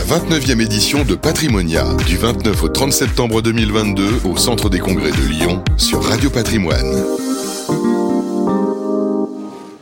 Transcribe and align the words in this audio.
la 0.00 0.18
29e 0.18 0.62
édition 0.62 1.04
de 1.04 1.14
Patrimonia, 1.14 1.84
du 2.06 2.16
29 2.16 2.62
au 2.62 2.68
30 2.68 2.90
septembre 2.90 3.42
2022 3.42 4.20
au 4.24 4.36
Centre 4.36 4.70
des 4.70 4.78
Congrès 4.78 5.10
de 5.10 5.28
Lyon 5.28 5.62
sur 5.76 6.02
Radio 6.02 6.30
Patrimoine. 6.30 7.04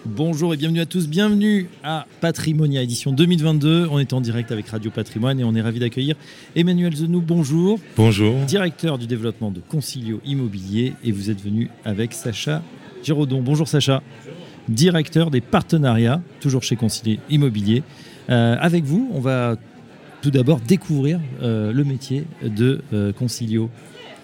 Bonjour 0.04 0.54
et 0.54 0.56
bienvenue 0.56 0.80
à 0.80 0.86
tous, 0.86 1.06
bienvenue 1.06 1.68
à 1.84 2.04
Patrimonia 2.20 2.82
édition 2.82 3.12
2022. 3.12 3.86
On 3.92 4.00
est 4.00 4.12
en 4.12 4.20
direct 4.20 4.50
avec 4.50 4.68
Radio 4.68 4.90
Patrimoine 4.90 5.38
et 5.38 5.44
on 5.44 5.54
est 5.54 5.60
ravi 5.60 5.78
d'accueillir 5.78 6.16
Emmanuel 6.56 6.96
Zenou. 6.96 7.20
Bonjour. 7.20 7.78
Bonjour. 7.96 8.34
Directeur 8.46 8.98
du 8.98 9.06
développement 9.06 9.52
de 9.52 9.60
Concilio 9.60 10.20
Immobilier 10.24 10.94
et 11.04 11.12
vous 11.12 11.30
êtes 11.30 11.40
venu 11.40 11.70
avec 11.84 12.12
Sacha 12.12 12.62
Giraudon. 13.04 13.40
Bonjour 13.40 13.68
Sacha. 13.68 14.02
Directeur 14.68 15.30
des 15.30 15.40
partenariats, 15.40 16.20
toujours 16.40 16.64
chez 16.64 16.74
Concilio 16.74 17.18
Immobilier. 17.30 17.84
Euh, 18.30 18.56
avec 18.60 18.84
vous, 18.84 19.10
on 19.14 19.20
va 19.20 19.56
tout 20.20 20.30
d'abord 20.30 20.60
découvrir 20.60 21.20
euh, 21.42 21.72
le 21.72 21.84
métier 21.84 22.24
de 22.42 22.80
euh, 22.92 23.12
Concilio. 23.12 23.70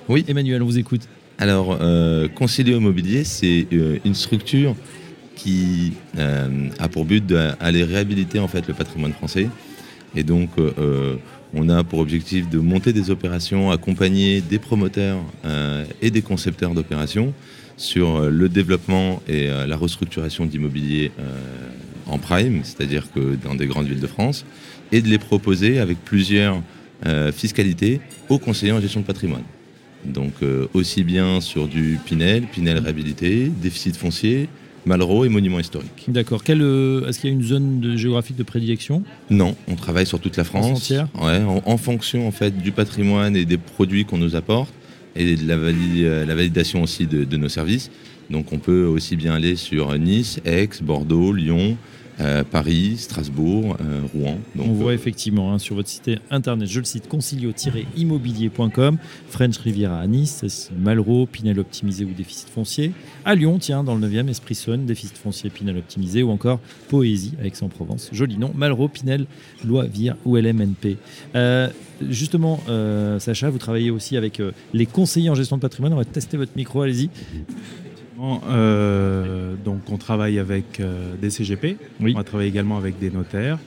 Oui. 0.09 0.25
Emmanuel, 0.29 0.63
on 0.63 0.67
vous 0.67 0.79
écoute. 0.79 1.03
Alors, 1.39 1.77
Concilio 2.37 2.77
Immobilier, 2.77 3.25
c'est 3.25 3.67
une 4.05 4.15
structure 4.15 4.77
qui 5.35 5.95
a 6.17 6.89
pour 6.89 7.05
but 7.05 7.27
d'aller 7.27 7.83
réhabiliter 7.83 8.39
en 8.39 8.47
fait 8.47 8.69
le 8.69 8.75
patrimoine 8.75 9.13
français. 9.13 9.49
Et 10.15 10.23
donc, 10.23 10.51
on 11.53 11.69
a 11.71 11.83
pour 11.83 11.99
objectif 11.99 12.49
de 12.49 12.61
monter 12.61 12.93
des 12.93 13.11
opérations, 13.11 13.73
accompagner 13.73 14.43
des 14.43 14.61
promoteurs 14.61 15.19
et 16.01 16.13
des 16.13 16.23
concepteurs 16.23 16.73
d'opérations 16.73 17.35
sur 17.77 18.31
le 18.31 18.49
développement 18.49 19.21
et 19.27 19.49
la 19.49 19.77
restructuration 19.77 20.47
d'immobilier 20.47 21.11
en 22.07 22.19
prime, 22.19 22.61
c'est-à-dire 22.63 23.07
que 23.15 23.37
dans 23.43 23.55
des 23.55 23.67
grandes 23.67 23.87
villes 23.87 24.01
de 24.01 24.07
France, 24.07 24.45
et 24.93 25.01
de 25.01 25.09
les 25.09 25.19
proposer 25.19 25.79
avec 25.79 25.99
plusieurs 26.05 26.63
euh, 27.07 27.33
fiscalités 27.33 28.01
aux 28.29 28.39
conseillers 28.39 28.73
en 28.73 28.81
gestion 28.81 29.01
de 29.01 29.07
patrimoine. 29.07 29.43
Donc 30.05 30.35
euh, 30.43 30.67
aussi 30.75 31.03
bien 31.03 31.41
sur 31.41 31.67
du 31.67 31.99
Pinel, 32.05 32.45
Pinel 32.45 32.79
réhabilité, 32.79 33.51
déficit 33.63 33.97
foncier, 33.97 34.49
Malraux 34.87 35.25
et 35.25 35.31
monuments 35.31 35.61
historiques. 35.61 36.05
D'accord. 36.09 36.43
Euh, 36.51 37.09
est-ce 37.09 37.19
qu'il 37.19 37.31
y 37.31 37.33
a 37.33 37.37
une 37.37 37.43
zone 37.43 37.95
géographique 37.97 38.37
de 38.37 38.43
prédilection? 38.43 39.03
Non, 39.31 39.57
on 39.67 39.77
travaille 39.77 40.07
sur 40.07 40.21
toute 40.21 40.37
la 40.37 40.45
France. 40.45 40.67
entière? 40.67 41.09
Ouais, 41.21 41.41
en, 41.65 41.77
fonction 41.79 42.29
en 42.29 42.31
fait 42.31 42.59
du 42.59 42.71
patrimoine 42.71 43.35
et 43.35 43.47
des 43.47 43.57
produits 43.57 44.05
qu'on 44.05 44.19
nous 44.19 44.37
apporte 44.37 44.73
et 45.17 45.37
de 45.37 45.49
la, 45.49 46.35
validation 46.35 46.83
aussi 46.83 47.07
de, 47.07 47.25
de, 47.25 47.37
nos 47.37 47.49
services. 47.49 47.91
Donc 48.31 48.53
on 48.53 48.59
peut 48.59 48.85
aussi 48.85 49.17
bien 49.17 49.35
aller 49.35 49.57
sur 49.57 49.97
Nice, 49.99 50.41
Aix, 50.45 50.69
Bordeaux, 50.83 51.33
Lyon, 51.33 51.77
euh, 52.21 52.45
Paris, 52.45 52.97
Strasbourg, 52.99 53.77
euh, 53.81 54.03
Rouen. 54.15 54.39
On 54.57 54.73
voit 54.73 54.93
euh, 54.93 54.95
effectivement 54.95 55.53
hein, 55.53 55.59
sur 55.59 55.75
votre 55.75 55.89
site 55.89 56.13
internet, 56.31 56.69
je 56.69 56.79
le 56.79 56.85
cite, 56.85 57.09
concilio-immobilier.com, 57.09 58.99
French 59.29 59.59
Riviera 59.59 59.99
à 59.99 60.07
Nice, 60.07 60.71
Malraux, 60.79 61.27
Pinel 61.27 61.59
optimisé 61.59 62.05
ou 62.05 62.13
déficit 62.13 62.49
foncier. 62.49 62.93
À 63.25 63.35
Lyon, 63.35 63.59
tiens, 63.59 63.83
dans 63.83 63.97
le 63.97 64.07
9e, 64.07 64.29
Esprit 64.29 64.57
déficit 64.79 65.19
foncier, 65.19 65.51
Pinel 65.51 65.77
optimisé 65.77 66.23
ou 66.23 66.31
encore 66.31 66.61
Poésie, 66.89 67.33
Aix-en-Provence. 67.43 68.11
Joli 68.13 68.39
nom, 68.39 68.53
Malraux, 68.55 68.87
Pinel, 68.87 69.27
Loisvire 69.67 70.15
ou 70.25 70.37
LMNP. 70.37 70.97
justement, 72.09 72.61
Sacha, 73.19 73.51
vous 73.51 73.59
travaillez 73.59 73.91
aussi 73.91 74.17
avec 74.17 74.41
les 74.73 74.87
conseillers 74.87 75.31
en 75.31 75.35
gestion 75.35 75.57
de 75.57 75.63
patrimoine. 75.63 75.93
On 75.95 75.97
va 75.97 76.05
tester 76.05 76.37
votre 76.37 76.53
micro, 76.55 76.83
allez-y. 76.83 77.11
Euh, 78.21 79.55
donc 79.65 79.91
on 79.91 79.97
travaille 79.97 80.39
avec 80.39 80.81
euh, 80.81 81.15
des 81.21 81.31
CGP, 81.31 81.77
on 82.01 82.13
va 82.13 82.25
travailler 82.25 82.49
également 82.49 82.77
avec 82.77 82.99
des 82.99 83.11
notaires, 83.11 83.59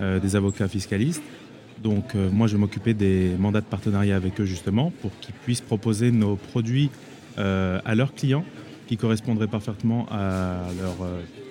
euh, 0.00 0.18
des 0.20 0.36
avocats 0.36 0.68
fiscalistes. 0.68 1.22
Donc 1.82 2.14
moi 2.14 2.46
je 2.46 2.54
vais 2.54 2.58
m'occuper 2.58 2.94
des 2.94 3.32
mandats 3.38 3.60
de 3.60 3.66
partenariat 3.66 4.16
avec 4.16 4.40
eux 4.40 4.46
justement 4.46 4.90
pour 5.02 5.10
qu'ils 5.20 5.34
puissent 5.34 5.60
proposer 5.60 6.10
nos 6.10 6.36
produits 6.36 6.90
à 7.36 7.94
leurs 7.94 8.14
clients 8.14 8.44
qui 8.86 8.96
correspondraient 8.96 9.46
parfaitement 9.46 10.06
à 10.10 10.62
leur 10.80 10.96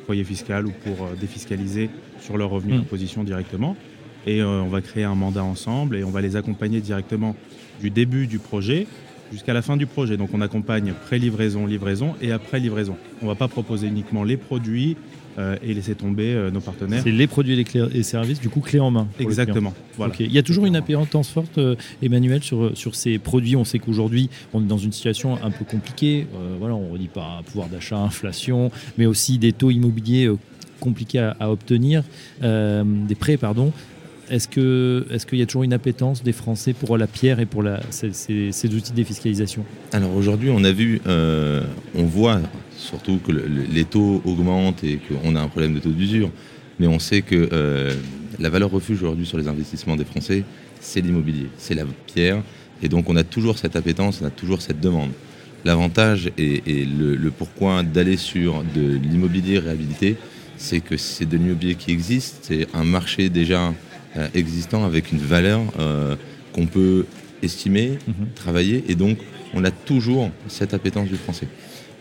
foyer 0.08 0.24
fiscal 0.24 0.66
ou 0.66 0.72
pour 0.72 1.10
défiscaliser 1.22 1.92
sur 2.20 2.38
leur 2.38 2.50
revenu 2.50 2.74
mmh. 2.74 2.78
d'imposition 2.78 3.24
directement. 3.24 3.78
Et 4.26 4.42
on 4.42 4.68
va 4.68 4.82
créer 4.82 5.04
un 5.04 5.14
mandat 5.14 5.44
ensemble 5.44 5.96
et 5.96 6.04
on 6.04 6.10
va 6.10 6.22
les 6.22 6.36
accompagner 6.36 6.82
directement 6.82 7.36
du 7.80 7.92
début 7.92 8.26
du 8.26 8.40
projet 8.40 8.88
jusqu'à 9.32 9.54
la 9.54 9.62
fin 9.62 9.78
du 9.78 9.86
projet. 9.86 10.18
Donc 10.18 10.30
on 10.34 10.42
accompagne 10.42 10.94
pré-livraison, 11.06 11.66
livraison 11.66 12.16
et 12.22 12.32
après 12.32 12.60
livraison. 12.60 12.96
On 13.22 13.26
ne 13.26 13.32
va 13.32 13.36
pas 13.36 13.48
proposer 13.48 13.88
uniquement 13.88 14.24
les 14.24 14.38
produits 14.38 14.98
euh, 15.38 15.58
et 15.62 15.74
laisser 15.74 15.96
tomber 15.96 16.34
euh, 16.34 16.50
nos 16.50 16.62
partenaires. 16.62 17.02
C'est 17.04 17.12
les 17.12 17.28
produits 17.28 17.60
et 17.60 17.66
les 17.94 18.04
services, 18.04 18.40
du 18.40 18.48
coup 18.48 18.62
clé 18.62 18.80
en 18.80 18.90
main. 18.90 19.10
Exactement. 19.20 19.74
Il 20.20 20.32
y 20.32 20.38
a 20.38 20.44
toujours 20.44 20.66
une 20.66 20.78
appétence 20.78 21.28
forte, 21.28 21.58
euh, 21.58 21.76
Emmanuel, 22.02 22.42
sur, 22.42 22.72
sur 22.78 22.96
ces 22.96 23.18
produits. 23.18 23.58
On 23.58 23.66
sait 23.66 23.80
qu'aujourd'hui, 23.80 24.30
on 24.54 24.62
est 24.62 24.68
dans 24.68 24.78
une 24.78 24.94
situation 24.94 25.38
un 25.44 25.52
peu 25.52 25.66
compliquée. 25.66 26.26
voilà, 26.60 26.76
on 26.76 26.94
ne 26.94 26.98
dit 26.98 27.10
pas 27.10 27.42
pouvoir 27.48 27.68
d'achat, 27.68 27.98
inflation, 27.98 28.72
mais 28.98 29.06
aussi 29.06 29.38
des 29.38 29.52
taux 29.52 29.72
immobiliers 29.72 30.32
compliqués 30.80 31.20
à, 31.20 31.36
à 31.40 31.50
obtenir, 31.50 32.04
des 32.42 33.16
prêts, 33.16 33.36
pardon. 33.36 33.74
Est-ce 34.30 34.48
qu'il 35.26 35.38
y 35.38 35.42
a 35.42 35.46
toujours 35.46 35.64
une 35.64 35.74
appétence 35.74 36.24
des 36.24 36.32
Français 36.32 36.74
pour 36.74 36.98
la 36.98 37.08
pierre 37.08 37.40
et 37.40 37.46
pour 37.46 37.64
ces, 37.92 38.50
outils 38.66 38.92
de 38.92 38.96
défiscalisation? 38.96 39.64
Alors 39.92 40.16
aujourd'hui, 40.16 40.50
on 40.50 40.64
a 40.64 40.72
vu, 40.72 41.02
euh, 41.08 41.64
on 41.96 42.04
voit 42.04 42.42
surtout 42.76 43.18
que 43.18 43.32
les 43.32 43.86
taux 43.86 44.22
augmentent 44.26 44.84
et 44.84 44.98
qu'on 44.98 45.36
a 45.36 45.42
un 45.42 45.48
problème 45.48 45.74
de 45.74 45.80
taux 45.80 45.90
d'usure. 45.90 46.30
Mais 46.80 46.88
on 46.88 47.00
sait 47.00 47.22
que 47.22 47.50
euh, 47.54 47.94
la 48.40 48.50
valeur 48.50 48.72
refuge 48.72 49.02
aujourd'hui 49.02 49.26
sur 49.26 49.38
les 49.38 49.48
investissements 49.48 49.96
des 49.96 50.06
Français, 50.06 50.44
c'est 50.82 51.02
l'immobilier, 51.02 51.48
c'est 51.58 51.76
la 51.76 51.86
pierre. 52.08 52.42
Et 52.82 52.90
donc 52.90 53.10
on 53.10 53.16
a 53.16 53.24
toujours 53.24 53.58
cette 53.58 53.76
appétence, 53.76 54.20
on 54.22 54.26
a 54.26 54.30
toujours 54.30 54.62
cette 54.62 54.82
demande. 54.82 55.12
L'avantage 55.64 56.32
et, 56.38 56.62
le, 56.86 57.32
pourquoi 57.32 57.82
d'aller 57.82 58.18
sur 58.18 58.64
de 58.76 58.98
l'immobilier 58.98 59.58
réhabilité, 59.58 60.16
c'est 60.58 60.80
que 60.80 60.96
c'est 60.96 61.26
de 61.26 61.38
l'immobilier 61.38 61.76
qui 61.76 61.92
existe, 61.92 62.38
c'est 62.44 62.68
un 62.74 62.84
marché 62.84 63.30
déjà 63.30 63.74
euh, 64.18 64.28
existant 64.34 64.86
avec 64.86 65.12
une 65.12 65.20
valeur 65.20 65.62
euh, 65.80 66.16
qu'on 66.54 66.68
peut 66.68 67.06
estimer, 67.44 68.00
mhm. 68.08 68.28
travailler, 68.34 68.84
et 68.88 68.96
donc 68.96 69.18
on 69.54 69.64
a 69.64 69.72
toujours 69.72 70.32
cette 70.48 70.74
appétence 70.74 71.10
du 71.10 71.16
français. 71.16 71.48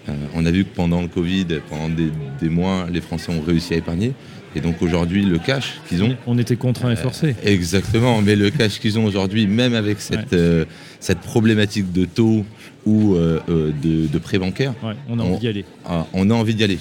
Euh, 0.08 0.12
on 0.34 0.44
a 0.46 0.50
vu 0.50 0.64
que 0.64 0.74
pendant 0.74 1.02
le 1.02 1.08
Covid, 1.08 1.46
pendant 1.68 1.88
des, 1.88 2.48
mois, 2.48 2.86
les 2.90 3.00
Français 3.00 3.32
ont 3.32 3.40
réussi 3.40 3.74
à 3.74 3.78
épargner. 3.78 4.12
Et 4.54 4.60
donc 4.60 4.80
aujourd'hui, 4.82 5.24
le 5.24 5.38
cash 5.38 5.74
qu'ils 5.88 6.02
ont. 6.02 6.16
On 6.26 6.38
était 6.38 6.56
contraints 6.56 6.92
et 6.92 6.96
forcés. 6.96 7.34
exactement, 7.44 8.22
mais 8.22 8.36
le 8.36 8.50
cash 8.50 8.78
qu'ils 8.78 8.98
ont 8.98 9.04
aujourd'hui, 9.04 9.46
même 9.46 9.74
avec 9.74 10.00
cette, 10.00 10.36
cette 11.00 11.20
problématique 11.20 11.92
de 11.92 12.04
taux 12.04 12.44
ou 12.86 13.16
de, 13.16 14.06
de 14.06 14.18
prêt 14.18 14.38
bancaire, 14.38 14.74
on 15.08 15.18
a 15.18 15.22
envie 15.22 15.38
d'y 15.38 15.48
aller. 15.48 15.64
On 16.12 16.30
a 16.30 16.34
envie 16.34 16.54
d'y 16.54 16.64
aller. 16.64 16.78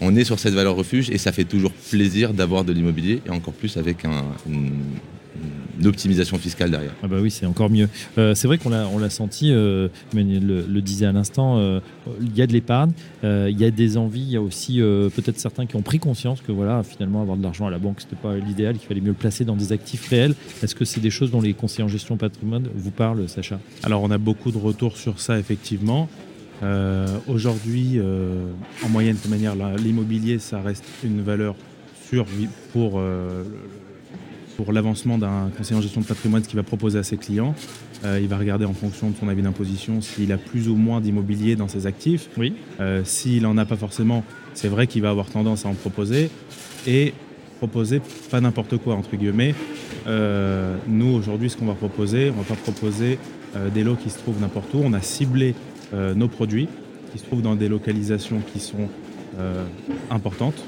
on 0.00 0.14
est 0.14 0.24
sur 0.24 0.38
cette 0.38 0.54
valeur 0.54 0.76
refuge 0.76 1.10
et 1.10 1.18
ça 1.18 1.32
fait 1.32 1.44
toujours 1.44 1.72
plaisir 1.90 2.32
d'avoir 2.32 2.64
de 2.64 2.72
l'immobilier 2.72 3.20
et 3.26 3.30
encore 3.30 3.54
plus 3.54 3.76
avec 3.76 4.04
un, 4.04 4.24
une, 4.48 4.72
d'optimisation 5.78 6.38
fiscale 6.38 6.70
derrière. 6.70 6.92
Ah 7.02 7.08
bah 7.08 7.16
oui, 7.20 7.30
c'est 7.30 7.46
encore 7.46 7.70
mieux. 7.70 7.88
Euh, 8.18 8.34
c'est 8.34 8.46
vrai 8.46 8.58
qu'on 8.58 8.70
l'a, 8.70 8.88
on 8.92 8.98
l'a 8.98 9.10
senti, 9.10 9.50
euh, 9.50 9.88
le, 10.14 10.64
le, 10.66 10.80
disait 10.80 11.06
à 11.06 11.12
l'instant, 11.12 11.58
euh, 11.58 11.80
il 12.20 12.36
y 12.36 12.42
a 12.42 12.46
de 12.46 12.52
l'épargne, 12.52 12.92
il 13.22 13.58
y 13.58 13.64
a 13.64 13.70
des 13.70 13.96
envies, 13.96 14.22
il 14.22 14.30
y 14.30 14.36
a 14.36 14.40
aussi 14.40 14.78
peut-être 14.78 15.38
certains 15.38 15.66
qui 15.66 15.76
ont 15.76 15.82
pris 15.82 15.98
conscience 15.98 16.40
que 16.40 16.52
voilà, 16.52 16.82
finalement, 16.82 17.22
avoir 17.22 17.36
de 17.36 17.42
l'argent 17.42 17.66
à 17.66 17.70
la 17.70 17.78
banque, 17.78 18.00
c'était 18.00 18.16
pas 18.16 18.36
l'idéal, 18.36 18.76
qu'il 18.76 18.86
fallait 18.86 19.00
mieux 19.00 19.08
le 19.08 19.14
placer 19.14 19.44
dans 19.44 19.56
des 19.56 19.72
actifs 19.72 20.08
réels. 20.08 20.34
Est-ce 20.62 20.74
que 20.74 20.84
c'est 20.84 21.00
des 21.00 21.10
choses 21.10 21.30
dont 21.30 21.40
les 21.40 21.54
conseillers 21.54 21.84
en 21.84 21.88
gestion 21.88 22.16
patrimoine 22.16 22.68
vous 22.74 22.90
parlent, 22.90 23.28
Sacha? 23.28 23.58
Alors, 23.82 24.02
on 24.02 24.10
a 24.10 24.18
beaucoup 24.18 24.52
de 24.52 24.58
retours 24.58 24.96
sur 24.96 25.20
ça, 25.20 25.38
effectivement. 25.38 26.08
aujourd'hui, 27.26 28.00
en 28.84 28.88
moyenne, 28.88 29.16
de 29.22 29.30
manière, 29.30 29.54
l'immobilier, 29.76 30.38
ça 30.38 30.60
reste 30.60 30.84
une 31.04 31.22
valeur 31.22 31.56
sûre 32.08 32.26
pour 32.72 33.00
pour 34.56 34.72
l'avancement 34.72 35.18
d'un 35.18 35.50
conseiller 35.56 35.78
en 35.78 35.82
gestion 35.82 36.00
de 36.00 36.06
patrimoine, 36.06 36.42
ce 36.42 36.48
qu'il 36.48 36.56
va 36.56 36.62
proposer 36.62 36.98
à 36.98 37.02
ses 37.02 37.16
clients. 37.16 37.54
Euh, 38.04 38.18
il 38.20 38.28
va 38.28 38.38
regarder 38.38 38.64
en 38.64 38.72
fonction 38.72 39.10
de 39.10 39.16
son 39.16 39.28
avis 39.28 39.42
d'imposition 39.42 40.00
s'il 40.00 40.32
a 40.32 40.38
plus 40.38 40.68
ou 40.68 40.74
moins 40.74 41.00
d'immobilier 41.00 41.56
dans 41.56 41.68
ses 41.68 41.86
actifs. 41.86 42.28
Oui. 42.36 42.54
Euh, 42.80 43.02
s'il 43.04 43.42
n'en 43.42 43.58
a 43.58 43.64
pas 43.64 43.76
forcément, 43.76 44.24
c'est 44.54 44.68
vrai 44.68 44.86
qu'il 44.86 45.02
va 45.02 45.10
avoir 45.10 45.28
tendance 45.28 45.66
à 45.66 45.68
en 45.68 45.74
proposer. 45.74 46.30
Et 46.86 47.12
proposer 47.58 48.00
pas 48.30 48.40
n'importe 48.40 48.76
quoi, 48.78 48.94
entre 48.94 49.16
guillemets. 49.16 49.54
Euh, 50.06 50.76
nous, 50.86 51.14
aujourd'hui, 51.14 51.50
ce 51.50 51.56
qu'on 51.56 51.66
va 51.66 51.74
proposer, 51.74 52.30
on 52.30 52.38
ne 52.38 52.42
va 52.42 52.54
pas 52.54 52.60
proposer 52.60 53.18
des 53.74 53.84
lots 53.84 53.96
qui 53.96 54.10
se 54.10 54.18
trouvent 54.18 54.40
n'importe 54.40 54.74
où. 54.74 54.82
On 54.84 54.92
a 54.92 55.00
ciblé 55.00 55.54
nos 55.94 56.28
produits 56.28 56.68
qui 57.10 57.18
se 57.18 57.24
trouvent 57.24 57.40
dans 57.40 57.54
des 57.54 57.68
localisations 57.68 58.42
qui 58.52 58.60
sont 58.60 58.90
importantes. 60.10 60.62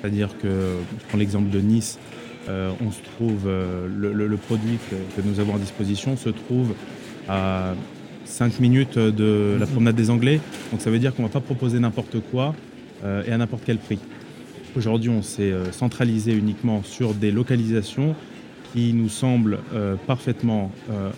C'est-à-dire 0.00 0.30
que, 0.38 0.48
je 0.48 1.06
prends 1.08 1.18
l'exemple 1.18 1.50
de 1.50 1.60
Nice, 1.60 1.98
on 2.48 2.90
se 2.90 3.02
trouve, 3.02 3.46
euh, 3.46 3.86
le, 3.88 4.36
produit 4.36 4.78
que, 4.90 5.20
nous 5.22 5.40
avons 5.40 5.54
à 5.56 5.58
disposition 5.58 6.16
se 6.16 6.30
trouve 6.30 6.74
à 7.28 7.74
5 8.24 8.60
minutes 8.60 8.98
de 8.98 9.56
la 9.58 9.66
mhm. 9.66 9.72
promenade 9.72 9.96
des 9.96 10.10
Anglais. 10.10 10.40
Donc 10.70 10.80
ça 10.80 10.90
veut 10.90 10.98
dire 10.98 11.14
qu'on 11.14 11.22
ne 11.22 11.28
va 11.28 11.32
pas 11.32 11.40
proposer 11.40 11.78
n'importe 11.78 12.20
quoi 12.30 12.54
euh, 13.04 13.22
et 13.26 13.32
à 13.32 13.38
n'importe 13.38 13.62
quel 13.66 13.78
prix. 13.78 13.98
Aujourd'hui, 14.76 15.10
on 15.10 15.22
s'est 15.22 15.52
centralisé 15.72 16.32
uniquement 16.32 16.82
sur 16.84 17.14
des 17.14 17.30
localisations 17.30 18.14
qui 18.72 18.92
nous 18.92 19.08
semble 19.08 19.58
parfaitement 20.06 20.70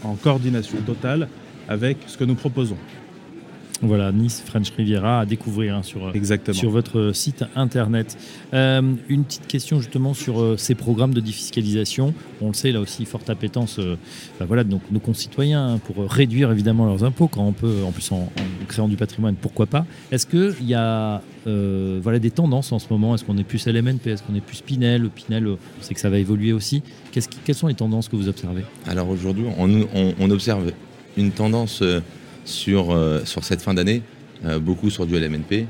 en 0.05 0.15
coordination 0.15 0.79
totale 0.87 1.29
avec 1.69 1.99
ce 2.07 2.17
que 2.17 2.25
nous 2.25 2.37
proposons. 2.37 2.77
Voilà, 3.83 4.13
Nice 4.13 4.43
French 4.45 4.71
Riviera 4.77 5.21
à 5.21 5.27
découvrir 5.27 5.77
hein, 5.77 5.83
sur, 5.83 6.13
sur 6.53 6.71
votre 6.71 7.13
site 7.15 7.45
internet. 7.57 8.19
Euh, 8.53 8.83
une 9.09 9.25
petite 9.25 9.47
question 9.47 9.81
justement 9.81 10.13
sur 10.13 10.41
euh, 10.41 10.57
ces 10.59 10.75
programmes 10.75 11.15
de 11.15 11.21
défiscalisation. 11.21 12.13
On 12.43 12.49
le 12.49 12.55
sait, 12.55 12.73
là 12.73 12.81
aussi, 12.81 13.07
forte 13.07 13.31
appétence 13.31 13.79
euh, 13.79 13.97
bah 14.39 14.45
voilà, 14.47 14.65
donc, 14.65 14.83
nos 14.91 15.01
concitoyens 15.01 15.67
hein, 15.67 15.79
pour 15.79 16.11
réduire 16.11 16.53
évidemment 16.53 16.85
leurs 16.85 17.05
impôts 17.05 17.29
quand 17.29 17.43
on 17.43 17.53
peut, 17.53 17.77
en 17.87 17.91
plus 17.91 18.13
en, 18.13 18.31
créant 18.69 18.87
du 18.87 18.97
patrimoine, 18.97 19.35
pourquoi 19.35 19.65
pas. 19.65 19.87
Est-ce 20.13 20.27
qu'il 20.27 20.67
y 20.67 20.75
a 20.75 21.23
voilà, 21.47 22.19
des 22.19 22.31
tendances 22.31 22.73
en 22.73 22.79
ce 22.79 22.87
moment? 22.91 23.15
Est-ce 23.15 23.25
qu'on 23.25 23.39
est 23.39 23.45
plus 23.45 23.67
LMNP 23.67 24.09
Est-ce 24.09 24.23
qu'on 24.23 24.35
est 24.35 24.43
plus 24.43 24.61
Pinel? 24.61 25.09
Pinel, 25.09 25.49
on 25.49 25.59
sait 25.81 25.95
que 25.95 26.01
ça 26.01 26.11
va 26.11 26.19
évoluer 26.19 26.53
aussi. 26.53 26.83
quelles 27.13 27.55
sont 27.55 27.69
les 27.69 27.75
tendances 27.75 28.09
que 28.09 28.17
vous 28.17 28.29
observez? 28.29 28.63
Alors 28.87 29.09
aujourd'hui, 29.09 29.47
on, 29.59 29.87
on, 30.19 30.31
observe 30.31 30.73
une 31.17 31.33
tendance 31.33 31.83
sur, 32.45 32.91
euh, 32.91 33.25
sur 33.25 33.45
cette 33.45 33.63
fin 33.63 33.75
d'année, 33.75 34.03
euh, 34.45 34.59
beaucoup 34.59 34.91
sur 34.91 35.07
du 35.07 35.17
LMNP, 35.19 35.67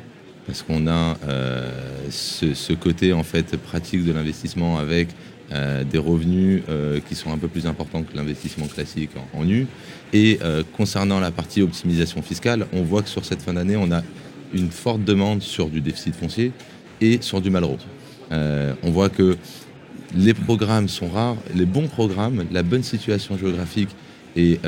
parce 0.47 0.63
qu'on 0.63 0.87
a 0.87 1.17
euh, 1.27 1.71
ce, 2.11 2.73
côté 2.73 3.13
en 3.13 3.23
fait 3.23 3.57
pratique 3.57 4.05
de 4.05 4.13
l'investissement 4.13 4.79
avec 4.79 5.09
des 5.91 5.99
revenus 5.99 6.63
qui 7.09 7.17
sont 7.17 7.33
un 7.33 7.37
peu 7.37 7.49
plus 7.49 7.67
importants 7.67 8.05
que 8.05 8.17
l'investissement 8.17 8.69
classique 8.69 9.11
en, 9.35 9.45
nu. 9.45 9.67
Et 10.13 10.39
concernant 10.77 11.19
la 11.19 11.33
partie 11.33 11.61
optimisation 11.61 12.23
fiscale, 12.23 12.69
on 12.73 12.83
voit 12.83 13.03
que 13.03 13.09
sur 13.09 13.25
cette 13.25 13.43
fin 13.43 13.55
d'année, 13.55 13.77
on 13.77 13.91
a 13.91 14.05
une 14.55 14.71
forte 14.71 15.03
demande 15.03 15.43
sur 15.43 15.69
du 15.69 15.81
déficit 15.81 16.15
foncier 16.15 16.53
et 17.01 17.19
sur 17.21 17.41
du 17.41 17.51
malraux. 17.51 17.79
on 18.31 18.91
voit 18.93 19.09
que 19.09 19.37
les 20.15 20.35
programmes 20.35 20.87
sont 20.87 21.09
rares, 21.09 21.37
les 21.53 21.67
bons 21.67 21.89
programmes, 21.89 22.45
la 22.53 22.63
bonne 22.63 22.85
situation 22.85 23.37
géographique 23.37 23.91
et 24.37 24.61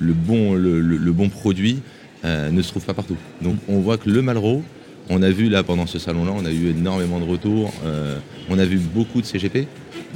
le 0.00 0.12
bon, 0.12 0.54
le, 0.54 1.12
bon 1.12 1.28
produit 1.28 1.80
euh, 2.24 2.50
ne 2.50 2.62
se 2.62 2.70
trouve 2.70 2.84
pas 2.84 2.94
partout. 2.94 3.16
Donc 3.42 3.56
on 3.68 3.80
voit 3.80 3.98
que 3.98 4.08
le 4.08 4.22
Malraux, 4.22 4.62
on 5.08 5.22
a 5.22 5.30
vu 5.30 5.48
là 5.48 5.62
pendant 5.62 5.86
ce 5.86 5.98
salon-là, 5.98 6.32
on 6.34 6.44
a 6.44 6.50
eu 6.50 6.70
énormément 6.70 7.20
de 7.20 7.24
retours. 7.24 7.72
Euh, 7.84 8.18
on 8.48 8.58
a 8.58 8.64
vu 8.64 8.78
beaucoup 8.78 9.20
de 9.20 9.26
CGP 9.26 9.66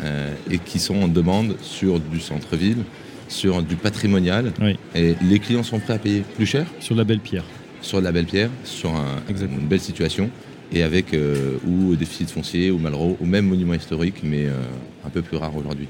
euh, 0.03 0.35
et 0.51 0.59
qui 0.59 0.79
sont 0.79 0.97
en 1.03 1.09
demande 1.09 1.57
sur 1.61 2.01
du 2.01 2.21
centre-ville, 2.21 2.79
sur 3.29 3.63
du 3.63 3.77
patrimonial. 3.77 4.53
Et 4.95 5.15
les 5.23 5.39
clients 5.39 5.63
sont 5.63 5.79
prêts 5.79 5.95
à 5.95 5.99
payer 5.99 6.25
plus 6.37 6.47
cher. 6.47 6.67
Sur 6.81 6.95
la 6.95 7.05
belle 7.05 7.21
pierre. 7.21 7.45
Sur 7.81 8.01
la 8.01 8.13
belle 8.13 8.27
pierre, 8.27 8.51
sur 8.65 8.91
une 9.29 9.69
belle 9.69 9.81
situation. 9.81 10.31
Et 10.73 10.83
avec 10.83 11.15
ou 11.67 11.95
déficit 11.95 12.31
foncier, 12.31 12.71
ou 12.71 12.79
Malraux, 12.79 13.19
ou 13.21 13.27
même 13.27 13.47
monument 13.47 13.75
historique, 13.75 14.23
mais 14.23 14.47
un 15.05 15.11
peu 15.11 15.21
plus 15.21 15.37
rare 15.37 15.55
aujourd'hui. 15.55 15.87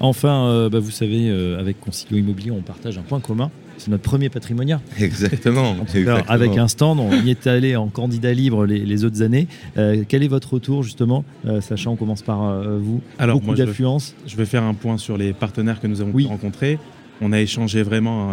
Enfin, 0.00 0.46
euh, 0.46 0.68
bah, 0.68 0.78
vous 0.80 0.90
savez, 0.90 1.28
euh, 1.28 1.58
avec 1.58 1.80
Concilio 1.80 2.18
Immobilier, 2.18 2.50
on 2.50 2.62
partage 2.62 2.98
un 2.98 3.02
point 3.02 3.20
commun. 3.20 3.50
C'est 3.76 3.90
notre 3.90 4.02
premier 4.02 4.28
patrimonial. 4.28 4.80
Exactement. 5.00 5.76
avec 6.28 6.56
un 6.56 6.68
stand, 6.68 7.00
on 7.00 7.12
y 7.12 7.30
est 7.30 7.46
allé 7.46 7.74
en 7.74 7.88
candidat 7.88 8.32
libre 8.32 8.66
les, 8.66 9.04
autres 9.04 9.22
années. 9.22 9.48
Euh, 9.76 10.04
quel 10.06 10.22
est 10.22 10.28
votre 10.28 10.54
retour 10.54 10.84
justement, 10.84 11.24
sachant 11.60 11.92
on 11.92 11.96
commence 11.96 12.22
par 12.22 12.62
vous 12.78 13.00
Alors, 13.18 13.40
beaucoup 13.40 13.56
d'affluence. 13.56 14.14
Je, 14.26 14.36
vais 14.36 14.46
faire 14.46 14.62
un 14.62 14.74
point 14.74 14.96
sur 14.96 15.18
les 15.18 15.32
partenaires 15.32 15.80
que 15.80 15.88
nous 15.88 16.00
avons 16.00 16.12
pu 16.12 16.26
rencontrer. 16.26 16.78
On 17.20 17.32
a 17.32 17.40
échangé 17.40 17.82
vraiment 17.82 18.30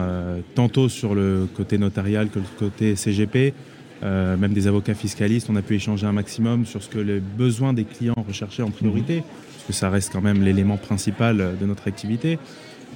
tantôt 0.53 0.89
sur 0.89 1.15
le 1.15 1.47
côté 1.55 1.79
notarial 1.79 2.29
que 2.29 2.39
le 2.39 2.45
côté 2.59 2.95
CGP. 2.95 3.53
Même 4.01 4.53
des 4.53 4.67
avocats 4.67 4.95
fiscalistes, 4.95 5.47
on 5.49 5.55
a 5.55 5.61
pu 5.61 5.75
échanger 5.75 6.07
un 6.07 6.11
maximum 6.11 6.65
sur 6.65 6.81
ce 6.81 6.89
que 6.89 6.99
les 6.99 7.19
besoins 7.19 7.73
des 7.73 7.83
clients 7.83 8.25
recherchaient 8.27 8.63
en 8.63 8.71
priorité. 8.71 9.17
Mhm 9.17 9.23
parce 9.61 9.67
que 9.67 9.73
ça 9.73 9.89
reste 9.91 10.11
quand 10.11 10.21
même 10.21 10.41
l'élément 10.41 10.77
principal 10.77 11.55
de 11.59 11.65
notre 11.67 11.87
activité. 11.87 12.39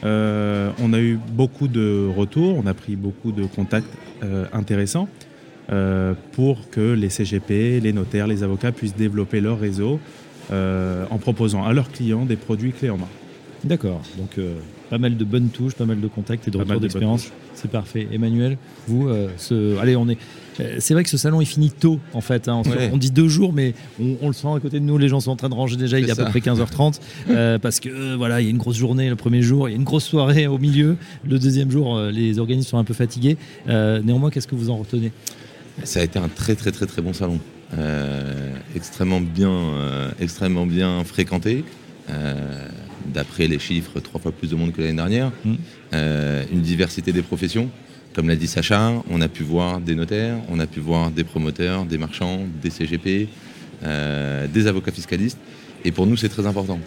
Euh, 0.03 0.71
on 0.79 0.93
a 0.93 0.99
eu 0.99 1.19
beaucoup 1.31 1.67
de 1.67 2.09
retours, 2.15 2.57
on 2.57 2.65
a 2.65 2.73
pris 2.73 2.95
beaucoup 2.95 3.31
de 3.31 3.45
contacts 3.45 3.87
euh, 4.23 4.45
intéressants 4.51 5.07
euh, 5.71 6.15
pour 6.31 6.69
que 6.71 6.93
les 6.93 7.09
CGP, 7.09 7.79
les 7.79 7.93
notaires, 7.93 8.25
les 8.25 8.41
avocats 8.41 8.71
puissent 8.71 8.95
développer 8.95 9.41
leur 9.41 9.59
réseau 9.59 9.99
en 10.51 11.17
proposant 11.17 11.63
à 11.63 11.73
leurs 11.73 11.91
clients 11.91 12.23
des 12.23 12.35
produits 12.35 12.71
clés 12.71 12.91
en 12.91 12.97
main. 12.97 13.07
D'accord, 13.65 14.01
donc 14.17 14.39
pas 14.89 14.97
mal 14.97 15.17
de 15.17 15.25
bonnes 15.25 15.49
touches, 15.49 15.73
pas 15.73 15.85
mal 15.85 15.99
de 15.99 16.07
contacts 16.07 16.47
et 16.47 16.51
de 16.51 16.57
retours 16.57 16.79
d'expérience. 16.79 17.31
C'est 17.55 17.71
parfait. 17.71 18.07
Emmanuel, 18.11 18.57
vous, 18.87 19.09
ce... 19.37 19.77
allez, 19.79 19.95
on 19.95 20.07
est 20.07 20.17
euh, 20.59 20.77
c'est 20.79 20.93
vrai 20.93 21.03
que 21.03 21.09
ce 21.09 21.17
salon 21.17 21.41
est 21.41 21.45
fini 21.45 21.71
tôt 21.71 21.99
en 22.13 22.21
fait. 22.21 22.47
Hein. 22.47 22.61
On, 22.91 22.97
dit 22.97 23.11
deux 23.11 23.27
jours, 23.27 23.53
mais 23.53 23.73
on, 23.99 24.27
le 24.27 24.33
sent 24.33 24.47
à 24.47 24.59
côté 24.59 24.79
de 24.79 24.85
nous. 24.85 24.97
Les 24.97 25.07
gens 25.07 25.19
sont 25.19 25.31
en 25.31 25.35
train 25.35 25.49
de 25.49 25.53
ranger 25.53 25.77
déjà. 25.77 25.99
Il 25.99 26.07
est 26.07 26.11
à 26.11 26.15
peu 26.15 26.25
près 26.25 26.39
15h30 26.39 26.99
euh, 27.29 27.59
parce 27.59 27.79
que 27.79 27.89
euh, 27.89 28.15
voilà, 28.17 28.41
il 28.41 28.45
y 28.45 28.47
a 28.47 28.51
une 28.51 28.57
grosse 28.57 28.77
journée 28.77 29.09
le 29.09 29.15
premier 29.15 29.41
jour, 29.41 29.67
il 29.67 29.71
y 29.71 29.75
a 29.75 29.77
une 29.77 29.83
grosse 29.83 30.05
soirée 30.05 30.47
au 30.47 30.57
milieu. 30.57 30.97
Le 31.27 31.39
deuxième 31.39 31.71
jour, 31.71 31.99
les 31.99 32.39
organismes 32.39 32.69
sont 32.69 32.77
un 32.77 32.83
peu 32.83 32.93
fatigués. 32.93 33.37
néanmoins, 33.67 34.29
qu'est-ce 34.29 34.47
que 34.47 34.55
vous 34.55 34.69
en 34.69 34.77
retenez? 34.77 35.11
Ça 35.83 35.99
a 35.99 36.03
été 36.03 36.19
un 36.19 36.29
très 36.29 36.55
très 36.55 36.71
très 36.71 36.85
très 36.85 37.01
bon 37.01 37.13
salon, 37.13 37.39
extrêmement 38.75 39.21
bien, 39.21 39.73
extrêmement 40.19 40.65
bien 40.65 41.03
fréquenté. 41.03 41.63
D'après 43.13 43.47
les 43.47 43.59
chiffres, 43.59 43.99
trois 43.99 44.19
fois 44.19 44.31
plus 44.31 44.49
de 44.49 44.55
monde 44.55 44.71
que 44.73 44.81
l'année 44.81 44.95
dernière. 44.95 45.31
Mmh. 45.43 45.55
une 46.51 46.61
diversité 46.61 47.11
des 47.11 47.21
professions. 47.21 47.69
Comme 48.15 48.29
l'a 48.29 48.37
dit 48.37 48.47
Sacha, 48.47 48.93
on 49.09 49.19
a 49.19 49.27
pu 49.27 49.43
voir 49.43 49.81
des 49.81 49.93
notaires, 49.93 50.37
on 50.47 50.57
a 50.59 50.67
pu 50.67 50.79
voir 50.79 51.11
des 51.11 51.25
promoteurs, 51.25 51.83
des 51.83 51.97
marchands, 51.97 52.47
des 52.61 52.69
CGP, 52.69 53.27
euh, 53.83 54.47
des 54.47 54.67
avocats 54.67 54.93
fiscalistes. 54.93 55.37
Et 55.83 55.91
pour 55.91 56.07
nous, 56.07 56.15
c'est 56.15 56.29
très 56.29 56.45
important. 56.47 56.79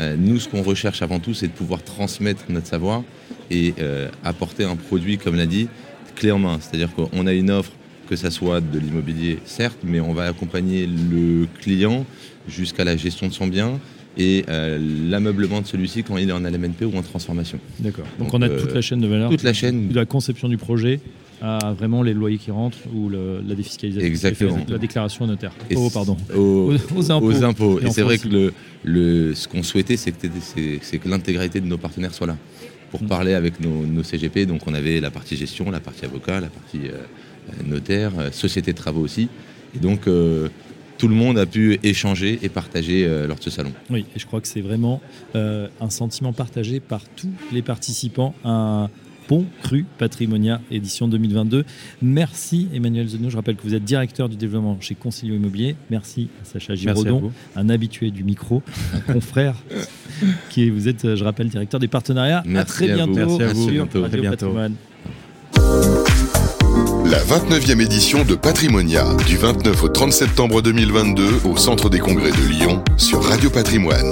Euh, 0.00 0.16
nous, 0.18 0.40
ce 0.40 0.48
qu'on 0.48 0.62
recherche 0.62 1.02
avant 1.02 1.20
tout, 1.20 1.34
c'est 1.34 1.48
de 1.48 1.52
pouvoir 1.52 1.82
transmettre 1.82 2.44
notre 2.48 2.66
savoir 2.66 3.02
et 3.50 3.74
euh, 3.78 4.08
apporter 4.24 4.64
un 4.64 4.76
produit, 4.76 5.18
comme 5.18 5.36
l'a 5.36 5.44
dit, 5.44 5.68
clé 6.16 6.30
en 6.30 6.38
main. 6.38 6.58
C'est-à-dire 6.60 6.88
qu'on 6.94 7.26
a 7.26 7.32
une 7.34 7.50
offre, 7.50 7.72
que 8.08 8.16
ça 8.16 8.30
soit 8.30 8.62
de 8.62 8.78
l'immobilier, 8.78 9.38
certes, 9.44 9.80
mais 9.84 10.00
on 10.00 10.14
va 10.14 10.24
accompagner 10.28 10.86
le 10.86 11.46
client 11.60 12.06
jusqu'à 12.48 12.84
la 12.84 12.96
gestion 12.96 13.28
de 13.28 13.34
son 13.34 13.48
bien, 13.48 13.78
et 14.18 14.44
euh, 14.48 14.78
l'ameublement 15.08 15.60
de 15.60 15.66
celui-ci 15.66 16.02
quand 16.02 16.16
il 16.16 16.28
est 16.28 16.32
en 16.32 16.40
LMNP 16.40 16.82
ou 16.82 16.96
en 16.96 17.02
transformation. 17.02 17.58
D'accord. 17.78 18.06
Donc, 18.18 18.34
on 18.34 18.42
a 18.42 18.48
toute 18.48 18.74
la 18.74 18.80
chaîne 18.80 19.00
de 19.00 19.06
valeur. 19.06 19.30
Toute 19.30 19.42
la 19.42 19.52
chaîne. 19.52 19.88
De 19.88 19.94
la 19.94 20.06
conception 20.06 20.48
du 20.48 20.56
projet 20.56 21.00
à 21.42 21.72
vraiment 21.72 22.02
les 22.02 22.12
loyers 22.12 22.36
qui 22.36 22.50
rentrent 22.50 22.78
ou 22.94 23.08
la 23.08 23.54
défiscalisation. 23.54 24.06
Exactement. 24.06 24.58
La 24.68 24.78
déclaration 24.78 25.26
notaire. 25.26 25.52
oh, 25.74 25.88
pardon. 25.92 26.16
Aux, 26.36 27.10
impôts. 27.10 27.80
Et, 27.80 27.90
c'est 27.90 28.02
vrai 28.02 28.18
que 28.18 28.28
le, 28.28 28.52
le, 28.84 29.34
ce 29.34 29.48
qu'on 29.48 29.62
souhaitait, 29.62 29.96
c'est 29.96 30.12
que, 30.12 30.26
que 30.96 31.08
l'intégralité 31.08 31.60
de 31.60 31.66
nos 31.66 31.78
partenaires 31.78 32.12
soit 32.12 32.26
là 32.26 32.36
pour 32.90 33.02
mm. 33.02 33.06
parler 33.06 33.34
avec 33.34 33.54
nos, 33.60 34.02
CGP. 34.02 34.46
Donc 34.46 34.66
on 34.66 34.74
avait 34.74 35.00
la 35.00 35.10
partie 35.10 35.36
gestion, 35.36 35.70
la 35.70 35.80
partie 35.80 36.04
avocat, 36.04 36.40
la 36.40 36.48
partie 36.48 36.88
euh, 36.88 37.62
notaire, 37.64 38.12
euh, 38.18 38.30
société 38.30 38.72
de 38.72 38.76
travaux 38.76 39.00
aussi. 39.00 39.28
Et 39.74 39.78
donc 39.78 40.08
tout 41.00 41.08
le 41.08 41.14
monde 41.14 41.38
a 41.38 41.46
pu 41.46 41.80
échanger 41.82 42.38
et 42.42 42.50
partager 42.50 43.06
euh, 43.06 43.26
lors 43.26 43.38
de 43.38 43.42
ce 43.42 43.48
salon. 43.48 43.72
Oui, 43.88 44.04
et 44.14 44.18
je 44.18 44.26
crois 44.26 44.42
que 44.42 44.46
c'est 44.46 44.60
vraiment 44.60 45.00
euh, 45.34 45.66
un 45.80 45.88
sentiment 45.88 46.34
partagé 46.34 46.78
par 46.78 47.00
tous 47.16 47.30
les 47.52 47.62
participants. 47.62 48.34
Un 48.44 48.90
bon 49.26 49.46
cru 49.62 49.86
Patrimonia 49.96 50.60
édition 50.70 51.08
2022. 51.08 51.64
Merci 52.02 52.68
Emmanuel 52.74 53.08
Zeno. 53.08 53.30
Je 53.30 53.36
rappelle 53.36 53.56
que 53.56 53.62
vous 53.62 53.74
êtes 53.74 53.84
directeur 53.84 54.28
du 54.28 54.36
développement 54.36 54.76
chez 54.82 54.94
Concilio 54.94 55.36
Immobilier. 55.36 55.74
Merci 55.88 56.28
à 56.42 56.44
Sacha 56.44 56.74
Giraudon, 56.74 57.32
un 57.56 57.70
habitué 57.70 58.10
du 58.10 58.22
micro, 58.22 58.62
un 58.94 59.14
confrère 59.14 59.54
qui 60.50 60.68
vous 60.68 60.86
êtes, 60.86 61.14
je 61.16 61.24
rappelle, 61.24 61.48
directeur 61.48 61.80
des 61.80 61.88
partenariats. 61.88 62.42
Merci 62.44 62.60
à 62.60 62.64
très 62.66 62.94
bientôt. 62.94 63.14
Merci 63.14 63.42
à 63.42 63.52
vous. 63.54 63.70
bientôt. 63.70 64.02
Patrimoine. 64.02 64.74
La 67.10 67.18
29e 67.24 67.80
édition 67.80 68.22
de 68.22 68.36
Patrimonia, 68.36 69.04
du 69.26 69.36
29 69.36 69.82
au 69.82 69.88
30 69.88 70.12
septembre 70.12 70.62
2022 70.62 71.40
au 71.44 71.56
Centre 71.56 71.90
des 71.90 71.98
Congrès 71.98 72.30
de 72.30 72.48
Lyon 72.48 72.84
sur 72.98 73.24
Radio 73.24 73.50
Patrimoine. 73.50 74.06